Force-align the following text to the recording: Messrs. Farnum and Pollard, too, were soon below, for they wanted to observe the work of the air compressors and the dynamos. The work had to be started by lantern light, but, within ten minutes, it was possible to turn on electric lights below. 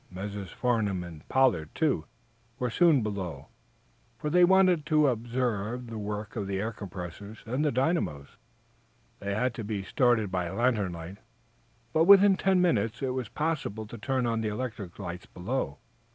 Messrs. 0.09 0.49
Farnum 0.51 1.03
and 1.03 1.29
Pollard, 1.29 1.75
too, 1.75 2.05
were 2.57 2.71
soon 2.71 3.03
below, 3.03 3.49
for 4.17 4.31
they 4.31 4.43
wanted 4.43 4.83
to 4.87 5.07
observe 5.09 5.85
the 5.85 5.99
work 5.99 6.35
of 6.35 6.47
the 6.47 6.59
air 6.59 6.71
compressors 6.71 7.43
and 7.45 7.63
the 7.63 7.71
dynamos. 7.71 8.29
The 9.19 9.27
work 9.27 9.35
had 9.35 9.53
to 9.53 9.63
be 9.63 9.83
started 9.83 10.31
by 10.31 10.49
lantern 10.49 10.93
light, 10.93 11.17
but, 11.93 12.05
within 12.05 12.35
ten 12.35 12.59
minutes, 12.59 13.03
it 13.03 13.13
was 13.13 13.29
possible 13.29 13.85
to 13.85 13.97
turn 13.99 14.25
on 14.25 14.43
electric 14.43 14.97
lights 14.97 15.27
below. 15.27 15.77